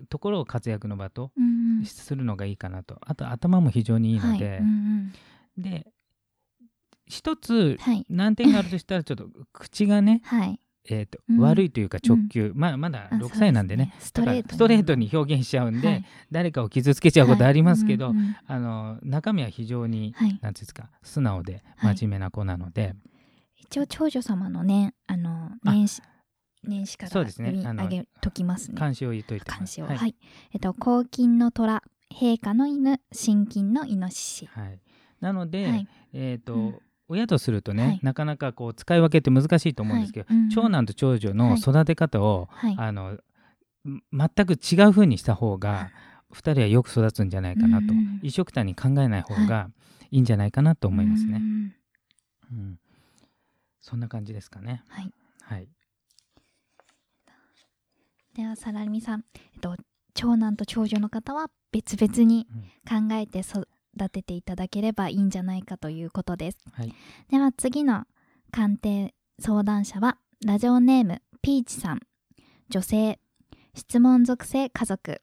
[0.08, 1.84] ところを活躍の場とうんうん。
[1.84, 2.98] するのがいいかなと。
[3.02, 4.58] あと頭も非常にいいので、はい。
[4.58, 5.12] うん。
[5.58, 5.86] で
[7.06, 8.06] 一つはい。
[8.08, 11.38] 難点があるとしたらちょっと口がね、はいえーとうん。
[11.40, 13.92] 悪いというか直球、まあまだあ6歳なんでね。
[13.98, 14.24] そうすスト
[14.68, 15.10] レートに。
[15.12, 16.04] 表現しちゃうんで、はい。
[16.30, 18.14] 誰かを傷つけちゃうことありますけど、はい。
[18.14, 20.38] うんうんあの中身は非常に、はい。
[20.42, 21.96] なんですか素直ではい。
[21.96, 22.94] 真面目な子なので、
[23.56, 25.72] 一応長女様のねあのあ。
[25.72, 26.02] 年始
[26.62, 27.48] 年始からそうですね。
[27.50, 28.76] 読みあの上げときますね。
[28.78, 30.10] 監視を言っといて監視をははい。
[30.10, 30.14] い、
[30.52, 31.82] えっと黄金の虎。
[32.12, 33.00] 陛下の犬。
[33.12, 34.46] 新金のイノシシ。
[34.46, 34.80] はい。
[35.20, 35.88] なので、はい。
[36.12, 36.78] えーとうん
[37.10, 38.00] 親とするとね、はい。
[38.04, 40.36] なかなかこう使い分けって難しいと思うんですけど、はい。
[40.44, 42.74] うん長男と長女の育て方を、はい。
[42.78, 43.20] あのん
[44.12, 45.90] 全く違う風にした方が
[46.32, 48.20] 2人はよく育つんじゃないかなと、うん。
[48.22, 49.70] 一緒くたに考えない方が
[50.10, 50.18] い。
[50.18, 51.38] いんじゃないかなと思いますね。
[51.38, 51.74] うん。
[52.52, 52.78] うん。
[53.80, 54.84] そんな感じですかね。
[54.88, 55.12] はい。
[55.42, 55.68] はい。
[58.34, 59.76] ではサラミさん、えっと、
[60.14, 62.46] 長男と長女の方は別々に
[62.88, 63.42] 考えて
[63.96, 66.58] 育てていただければいいんじゃないかということです。
[66.72, 66.94] はい。
[67.30, 68.04] では次の
[68.50, 72.00] 鑑定相談者はラジオネームピーチさん。
[72.68, 73.18] 女性。
[73.74, 75.22] 質問属性家族。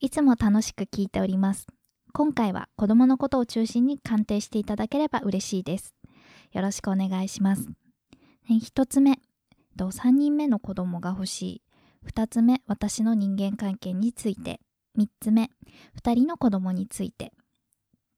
[0.00, 1.66] いつも楽しく聞いております。
[2.12, 5.94] 今回は子供のことを中心に鑑定していただければ嬉しいです。
[6.52, 7.68] よろしくお願いします。
[8.48, 9.18] 1つ目。
[9.76, 11.62] と3人目の子供が欲しい。
[12.06, 14.60] 2つ目私の人間関係について。
[14.96, 15.50] 3つ目
[16.00, 17.32] 2人の子供について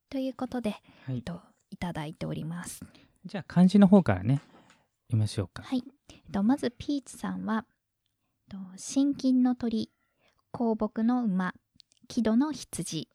[0.09, 0.71] ということで、
[1.07, 1.17] はい。
[1.17, 1.41] えっと、
[1.71, 2.81] いただいております。
[3.25, 4.41] じゃあ漢字の方からね
[5.11, 5.65] 言いましょうか。
[5.65, 7.65] はい、えっと、まずピーチさんは
[8.53, 9.91] えっと新金の鳥
[10.53, 11.55] 香木の馬
[12.07, 13.09] 木戸の羊。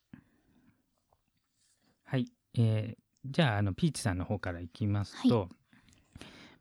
[2.04, 2.28] はい。
[2.58, 5.48] えーじゃああのピーチさんの方からいきますと、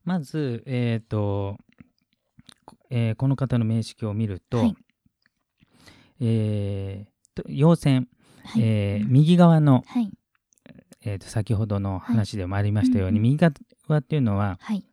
[0.05, 1.57] まずえっ、と、
[2.67, 4.77] こえーこの方の名式を見ると、はい。
[6.21, 8.09] えーと陽線、
[8.45, 10.11] はい、えーうん右側の、はい
[11.03, 13.53] えーと先ほどの話でもありましたように、うん右側
[13.99, 14.85] っていうのははい。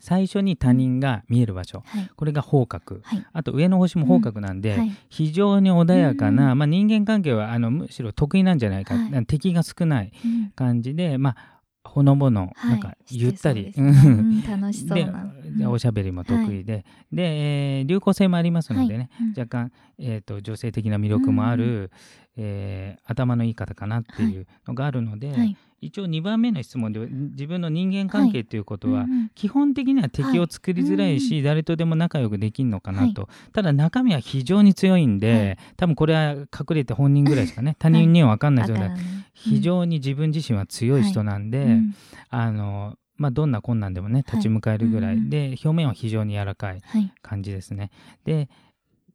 [0.00, 1.82] 最初に他人が見える場所。
[1.84, 2.08] はい。
[2.14, 3.00] これが方角。
[3.02, 3.26] はい。
[3.32, 4.92] あと上の星も方角なんで、はい。
[5.08, 9.26] 非常に穏やかな、うまあ、人間関係はあのむしろ得意なんじゃないか、はい。
[9.26, 10.50] 敵が少ないうん。
[10.54, 11.57] 感じで、まあ、
[11.88, 12.70] ほのぼの、はい。
[12.72, 19.26] なんかゆったり、してそうん 楽しそうでなでおしゃべりも得意で、で、えー流行性もありますのでね、はい。
[19.28, 19.34] うん。
[19.40, 21.90] 若干、えー、と女性的な魅力もある、
[22.36, 35.58] えー頭のいい方かなっていうのがあるので、はい一応2番目の質問で自分の人間関係ということは、基本的には敵を作りづらいし、誰とでも仲良くできるのかなと、ただ中身は非常に強いんで、はい。
[35.76, 37.76] 多分これは隠れて本人ぐらいしかね。
[37.80, 39.24] 他人には分かんないですよね、わからない。
[39.34, 41.94] 非常に自分自身は強い人なんで、うん。
[42.30, 46.80] あのまあ、どんな困難でもね立ち向かえるぐらい、うんで表面は非常に柔らかい。
[47.22, 47.90] 感じですね。
[48.24, 48.48] で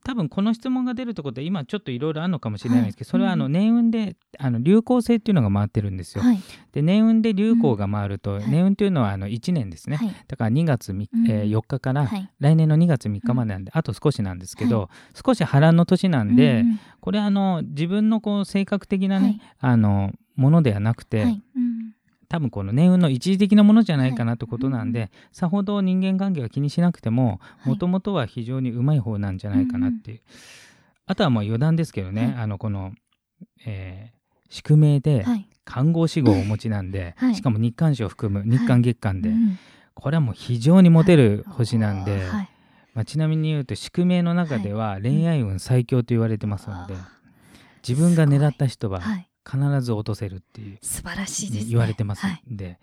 [0.04, 3.12] 多分この質問が出るところで今ちょっといろいろあるのかもしれないんですけど、はい。
[3.12, 3.52] それはあのうん。
[3.52, 6.24] 年運であの流行性っていうのが回ってるんですよ。
[6.24, 6.40] はい。
[6.72, 8.50] で年運で流行が回ると、はい。
[8.50, 10.16] 年運っていうのはあの1年ですね、はい。
[10.28, 12.30] だから2月えー4日からはい。
[12.40, 14.90] 来年の2月3日までなんで、あと少しなんですけど、
[15.26, 16.80] 少し波乱の年なんで、うんうん。
[17.00, 19.26] これあの自分のこう性格的なね、
[19.60, 19.72] はい。
[19.74, 21.42] あのものではなくて、はい。
[21.56, 21.73] うん
[22.34, 24.48] 多分この年運の一時的なものじゃないかなとい。
[24.48, 27.70] うことなんで、はいさほど人間関係は気にしなくてもはい。
[27.70, 30.22] もともとは非常にうまい方なんじゃないかなっていう、
[31.06, 32.34] あとはもう余談ですけどね、はい。
[32.38, 32.92] あのこの、
[33.68, 35.48] えー宿命ではい。
[35.64, 37.36] 看護師号をお持ちなんで、 はい。
[37.36, 39.58] しかも日韓誌を含む日韓月間で、うん
[39.94, 42.50] これはもう非常にモテる星なんで、はい。
[42.96, 46.96] まあ、ちなみに言うと宿命の中では恋愛運最強と言われてますので、
[47.88, 51.70] 自分が狙った人ははい必ず落とせるっていう素晴らしいですね。
[51.70, 52.54] 言われてますはい。
[52.54, 52.80] んで、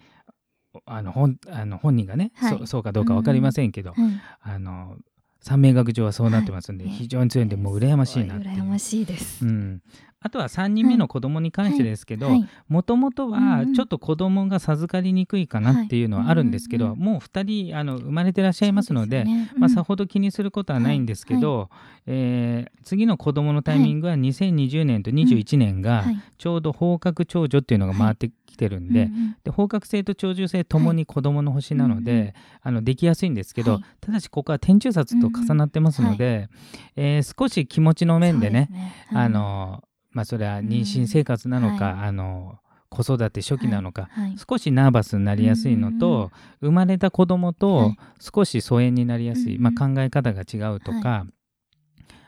[0.86, 2.58] あの本あの本人がね、はい。
[2.58, 4.96] そそうかどうか分かりませんけど、はいあの
[5.42, 6.94] 三名学上はそうなってますんで、はい。
[6.94, 8.54] 非常に強いんでもう羨ましいなっていう。
[8.56, 9.46] 羨ましいです。
[9.46, 9.82] うん、
[10.22, 12.48] あとは3人目の子供に関してですけどはい。
[12.68, 13.74] もともとうんはうん。
[13.74, 21.70] ちょっと子供が授かりにくいかなっていうのはあるんですけど、はいうんもう2人あの生まれてらっしゃいますのでそうすよねまあ、うんさほど気にすることはないんですけど、
[22.06, 26.18] えー次の子供のタイミングは2020年と21年がはい。
[26.38, 33.84] ちょうど方角長女っていうのが回ってきてるんで,、うんうんで方角星と長寿星ともに子供の星なので、うんうんあのできやすいんですけど、はい。
[34.02, 36.48] ただしここは天中殺と重なってますので、
[36.96, 39.18] えー少し気持ちの面でねそうすうん。
[39.18, 42.00] あのまあそれは妊娠生活なのか、うん。
[42.02, 44.36] あの子育て初期なのか、はい。
[44.36, 47.98] 少しナーバスになりやすいのと、生まれた子供はとい。
[48.20, 51.24] 少し疎遠になりやすい、うんまあ、考え方が違うとか、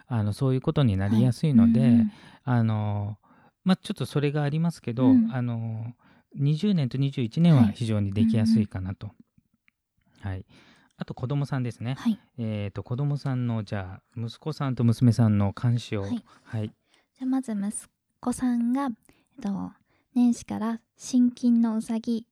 [0.06, 2.04] あのそういうことになりやすいので、
[2.44, 3.18] あの
[3.64, 5.30] まあ、ちょっとそれがありますけど、うん。
[5.32, 5.92] あの
[6.40, 9.10] 20年と21年は非常にできやすいかなと。
[10.20, 10.46] はい、
[10.96, 11.96] あと子供さんですね。
[11.98, 12.18] はい。
[12.38, 16.06] えー、と子供さんのじゃあ息子さんと娘さんの監視を、
[16.44, 16.72] はい
[17.22, 18.90] はいじゃあまず息子さんが、えっ
[19.40, 19.70] と、
[20.12, 22.26] 年始から新金のうさぎ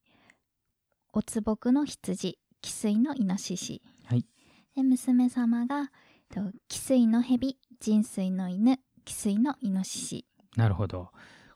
[1.12, 4.26] おつぼくの羊汽水のイノシシ、はい。
[4.74, 5.92] で娘様が
[6.35, 10.26] と汽水の蛇人水の犬汽水のイノシシ。
[10.57, 11.11] なるほど。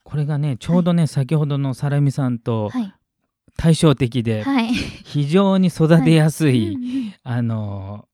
[0.05, 2.95] これがねちょうどね、先ほどのサラミさんとはい。
[3.57, 4.69] 対照的で、はい。
[4.69, 6.79] 非常に育てやすい、
[7.25, 8.07] あの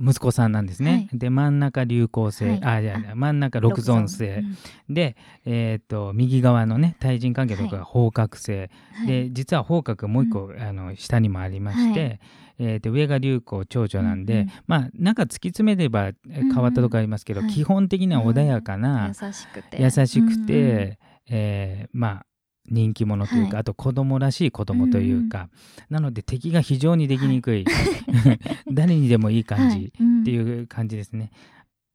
[0.00, 1.08] 息子さんなんですね。
[1.12, 2.64] で真ん中流行性、はい。
[2.64, 4.44] あいやいや真ん中六尊性。
[4.88, 9.06] で、えー、と右側のね対人関係とかが方角性、はい。
[9.06, 12.20] で実は方角もう一個、あの下にもありまして、はい。
[12.60, 14.50] えー、と上が流行長女なんで、うんうん。
[14.66, 17.56] まあなんか突き詰めればえー変わったとこありますけど、うんうんはい。
[17.56, 19.82] 基本的には穏やかな、優しくて。
[19.82, 20.96] 優しくて、うんうん。
[21.30, 22.26] えーまあ
[22.70, 23.60] 人気者というか、はい。
[23.60, 25.48] あと子供らしい子供というか、
[25.90, 27.64] なので敵が非常にできにくい、
[28.72, 31.30] 誰にでもいい感じってういう感じですね。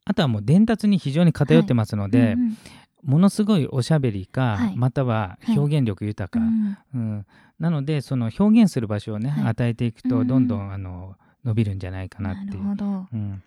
[0.06, 2.40] あとはもう伝達に非常に偏ってますので、ん。
[2.40, 2.58] うん
[3.04, 4.78] ものすごいおしゃべりか、はい。
[4.78, 6.78] または表現力豊か、うん。
[6.94, 7.26] うん。
[7.60, 9.44] なのでその表現する場所をね、はい。
[9.48, 10.28] 与えていくうんうん。
[10.28, 12.64] とどんどんあの伸びるんじゃないかななっていう。
[12.64, 12.86] るほど。
[12.86, 13.44] うん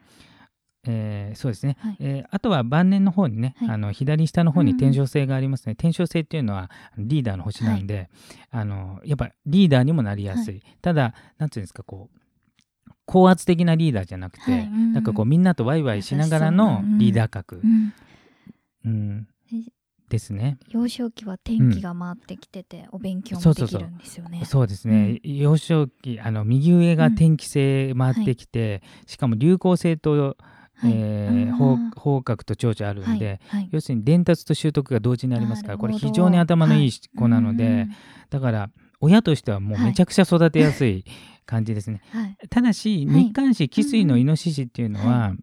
[0.87, 1.96] えーそうですね、はい。
[2.01, 3.70] えーあとは晩年の方にね、はい。
[3.70, 8.11] あの左下の方うんうんに天正星がありますね、天正星っていうのはリーダーの星なんで、
[8.51, 12.18] あのやっぱリーダーにもなりやすい、ただなんていうんですかこう
[13.05, 14.61] 高圧的なリーダーじゃなくて、はい。
[14.66, 14.75] うん。
[14.75, 17.92] うんなんかこうみんなとワイワイしながらのリーダー格、うん。
[18.85, 19.29] うん。
[19.53, 19.70] え
[20.09, 20.59] ですね。
[20.68, 24.44] 幼少期は天気が回ってきてて、お勉強もできるんですよね。
[24.44, 30.37] そうですね、幼少期あの右上が天気星回ってきて、しかも流行星と、
[30.77, 30.93] はい。
[30.95, 33.61] え方方角と長女あるんで、はい。
[33.61, 33.69] はい。
[33.73, 37.89] 要するに伝達と習得が同時にありますからこれ非常に頭のいい子なので、はい。
[38.31, 41.05] だから親としてはもうめちゃくちゃ育てやすい
[41.47, 42.03] 感じですね。
[42.51, 43.25] ただしはい。
[43.25, 45.35] 日刊誌翡翠のイノシシっていうのは、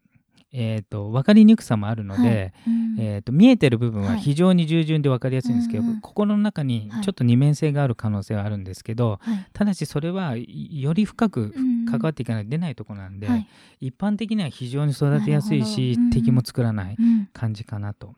[0.55, 2.53] えー、と分かりにくさもあるので、はい。
[2.67, 2.99] うん。
[2.99, 4.19] えー、と見えてる部分ははい。
[4.19, 6.01] 非常に従順で分かりやすいんですけど、うんうん。
[6.01, 9.47] 心の中にちょっと二面性がある可能性はあるんですけど、はい。
[9.51, 13.47] ただしそれはいより深くうん関わっていかないと出ないところなんで、はい
[13.79, 17.29] 一般的には非常に育てやすいし、敵も作らないうん。
[17.33, 18.15] 感じかなと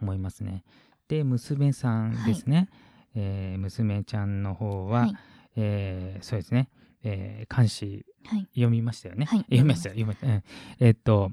[0.00, 0.64] 思いますね。
[1.08, 2.68] で娘さんですね、
[3.14, 5.14] えー娘ちゃんの方は、はい。
[5.56, 6.70] えーそうですね、
[7.02, 8.46] えー監視はい。
[8.54, 9.24] 読みましたよね。
[9.26, 9.38] はい。
[9.40, 10.42] 読みましたよ読みました、うん。
[10.80, 11.32] えーっと、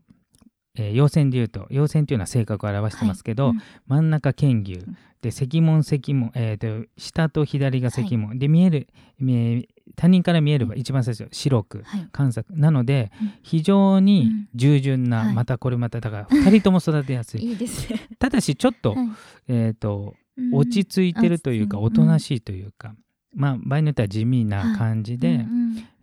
[0.78, 3.56] えー、陽線で言うと陽線というのは性格を表してますけど、はい。
[3.56, 3.62] うん。
[3.88, 4.74] 真ん中剣牛。
[4.74, 4.98] ん。
[5.22, 8.88] で石門石門、えー、と下と左が石門、で見える
[9.20, 12.08] 見え他人から見えれば一番最初白くはい。
[12.12, 12.58] 観察。
[12.58, 13.34] なのでうん。
[13.42, 15.34] 非常に従順な、はい。
[15.34, 17.42] またこれまただから2人とも育てやすい。
[17.50, 17.92] いいです。
[17.92, 18.00] ね。
[18.20, 19.08] ただしちょっと,、はい。
[19.48, 20.56] えー、とうん。
[20.56, 21.82] 落ち着いてるというか、う。
[21.82, 22.94] んおとなしいというか、
[23.34, 25.46] まあ場合によっては地味な感じで、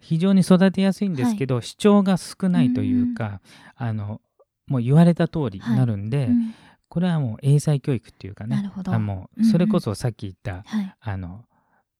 [0.01, 3.41] 非常に育てやすいんですけど、主張が少ないというか、
[3.77, 4.21] あの
[4.66, 6.55] もう言われた通りになるんで、うん。
[6.88, 9.50] これはもう英才教育っていうかねあもうんううん。
[9.50, 10.94] それこそさっき言った、はい。
[11.00, 11.44] あの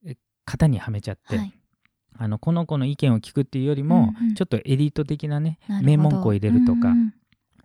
[0.07, 1.53] え型にはめちゃって、はい。
[2.17, 4.35] あのこの子の意見を聞くっていうよりも、うんうん。
[4.35, 7.15] ちょっとエリート的なね名門校を入れるとか、うんうん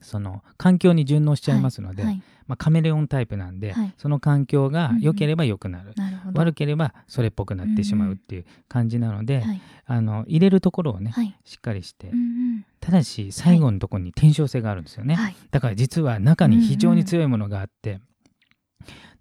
[0.01, 3.93] その環境に順応しちゃいますので、はいまあ、カメレオンタイプなんで、はい。
[3.95, 6.39] その環境が良ければ良くなる、なるほど。
[6.39, 9.61] 悪ければそれっぽくなってしまうっていう感じなので、はい。
[9.85, 11.37] あの入れるところをね、はい。
[11.45, 12.65] しっかりして、うんうん。
[12.79, 15.35] ただし最後のところに転生性があるんですよね、はい。
[15.51, 18.01] だから実は中に非常に強いものがあって、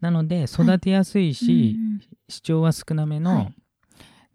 [0.00, 2.00] なので育てやすいし、うんうん。
[2.30, 3.54] 主張は少なめの、はい。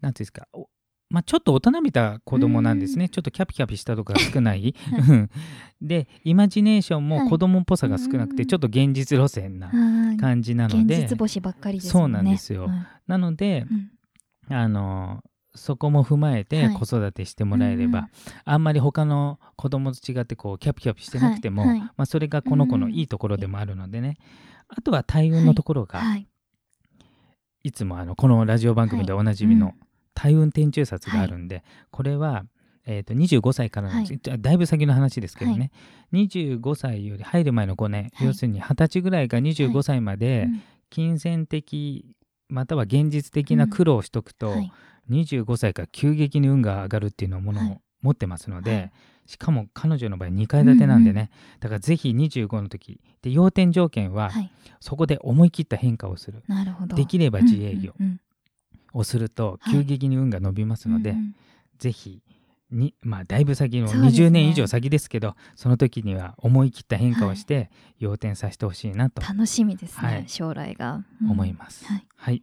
[0.00, 0.68] なんていうんですかお
[1.10, 5.28] まあ、ちょっと大人びた子供なんですね、ちょっとキャピキャピしたとこが少ない、は
[5.80, 7.28] でイマジネーションもはい。
[7.28, 8.48] 子供っぽさが少なくて、うん。
[8.48, 12.66] ちょっと現実路線なはい感じなの現で、実星ばっかりですそうなんですよ。
[12.66, 12.86] はい。
[13.06, 13.66] なので
[14.48, 14.56] うん。
[14.56, 15.22] あの
[15.54, 16.74] そこも踏まえてはい。
[16.74, 18.10] 子育てしてもらえれば、うんうん
[18.46, 21.70] あんまり他の子供と違ってこうキャピキャピしてなくても、はい。
[21.70, 21.80] はい。
[21.80, 24.16] まあ、それがこの子のいいところでもあるのでね、
[24.68, 26.26] あとは大運のところが、はい。
[27.62, 27.72] い。
[27.72, 29.74] つもあのこのラジオ番組でおなじみの
[30.16, 32.44] うん大運天中札があるんで、これは、
[32.86, 34.40] えー、と25歳からなんです、はい。
[34.40, 35.70] だいぶ先の話ですけどね、
[36.12, 38.26] 25歳より入る前の5年、はい。
[38.28, 40.62] 要するに20歳ぐらいから25歳までうん。
[40.90, 42.14] 金銭的
[42.48, 44.72] または現実的な苦労をしとくと、はい。
[45.10, 47.80] 25歳から急激に運が上がるっていうのをものをはい。
[48.02, 48.92] 持ってますので、はい。
[49.26, 54.50] しかも彼女の場合2階建てなんでね、うんだからぜひ25の時で要点条件は、はい。
[54.80, 56.44] そこで思い切った変化をする。
[56.46, 56.94] なるほど。
[56.94, 57.94] できれば自営業。
[57.98, 58.20] うんうん
[58.94, 59.74] をするとはい。
[59.74, 61.34] 急激に運が伸びますので、うんうん。
[61.78, 62.22] ぜひ
[62.70, 64.26] にまあだいぶ先のそうですね。
[64.28, 70.24] 20年以上先ですけどその時には思い切った変化をして要点させてほしいなと楽しみですね、はい。
[70.28, 71.30] 将来が、うん。
[71.30, 71.84] 思います。
[71.84, 72.06] はい。
[72.16, 72.42] はい、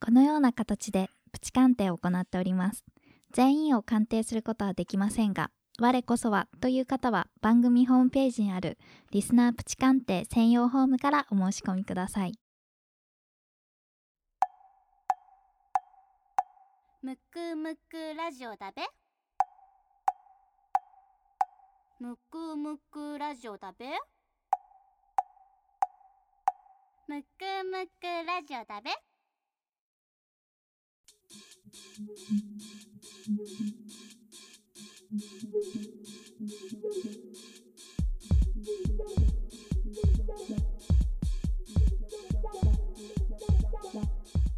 [0.00, 2.84] このような形でプチ鑑定を行っております。
[3.32, 8.78] 全員を鑑定することはできませんが我こそはという方は番組ホームページにある
[9.10, 12.32] リスナープチ鑑定専用フォームからお申し込みください
[17.04, 18.80] むくむくラジオだべ。
[22.00, 23.84] むくむくラジオだべ。
[27.06, 27.26] むく
[27.70, 28.90] むくラジオだべ。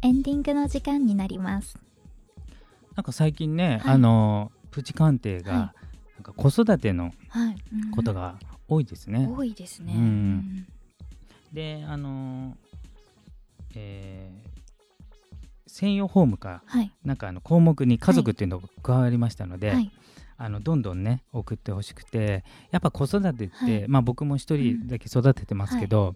[0.01, 1.86] エンディングの時間になります。
[2.97, 3.93] なんか最近ね、はい。
[3.93, 5.59] あのプチ鑑定が、はい。
[5.59, 7.55] なんか子育てのはい、
[7.95, 8.35] ことが
[8.67, 9.29] 多いですね。
[9.31, 10.67] 多いですね、うん。
[11.53, 12.57] であの
[13.75, 14.47] えー
[15.69, 16.91] 専用ホームかはい。
[17.03, 19.91] なんかあの項目に家族っていうのが加わりましたので、はい。
[20.37, 23.85] あのどんどんね送ってほしくてやっぱ子育てって、はい。
[23.87, 26.15] まあ僕も一人だけ育ててますけど、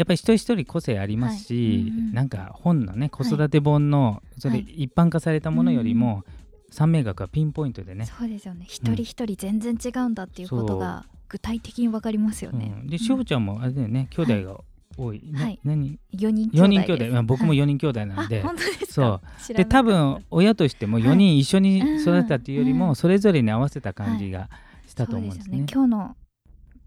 [0.00, 1.76] やっぱり一人一人個性ありますし、はい。
[1.82, 4.84] うんうんなんか本のね子育て本のそれはい。
[4.84, 6.24] 一般化されたものよりも、
[6.70, 8.06] 三名学はピンポイントでね。
[8.06, 8.64] そうですよね。
[8.66, 14.60] 一人一人全然違うんだっていうことが具体的にわかりますよね、うん、でしょうちゃんもあれだよね兄弟が
[14.96, 15.60] 多い、なはい。
[15.64, 17.04] 何？4人4人兄弟です。
[17.04, 17.58] 兄弟、まあ、僕もはい。
[17.58, 19.20] 4人兄弟なので、あ本当ですか？
[19.38, 19.56] そう。
[19.56, 24.48] で多分親としても4人一緒に育てたっていうよりうんうんもそれぞれに合わせた感じが
[24.86, 25.44] したと思うんですね。
[25.44, 25.88] そうですよね。
[25.88, 26.16] 今日の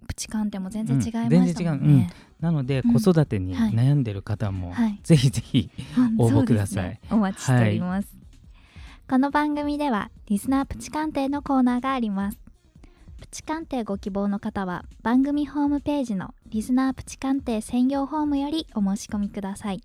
[0.04, 1.72] プチ鑑定も全然違いましたもんね、うん全然違う。
[1.72, 2.08] うん。
[2.40, 2.94] なのでうん。
[2.94, 3.72] 子育てにはい。
[3.72, 5.00] 悩んでる方もはい。
[5.04, 6.90] ぜひぜひうん応募ください。
[6.90, 7.02] ね。
[7.10, 8.08] お待ちしております、
[9.10, 12.38] この番組ではリスナープチ鑑定のコーナーがあります。
[13.20, 19.82] プチ鑑定ご希望の方は番組ホームページのリスナープチ鑑定専用フォームよりお申し込みください。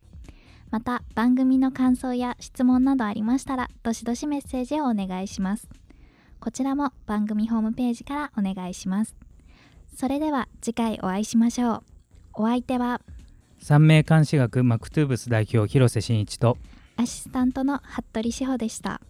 [0.71, 5.69] また番組の感想や質問などありましたらどしどしメッセージをお願いします。
[6.41, 9.17] こちらも番組ホームページからお願いします
[9.99, 11.83] それでは次回お会いしましょう。
[12.35, 13.01] お相手は
[13.59, 16.57] 三名監視学マクトゥーブス代表広瀬真一と
[16.97, 19.01] アシスタントの服部志保でした